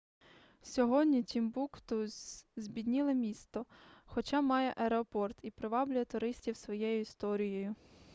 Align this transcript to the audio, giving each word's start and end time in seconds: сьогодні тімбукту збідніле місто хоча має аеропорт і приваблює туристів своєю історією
сьогодні 0.63 1.23
тімбукту 1.23 2.05
збідніле 2.55 3.13
місто 3.13 3.65
хоча 4.05 4.41
має 4.41 4.73
аеропорт 4.77 5.37
і 5.41 5.51
приваблює 5.51 6.05
туристів 6.05 6.57
своєю 6.57 7.01
історією 7.01 7.75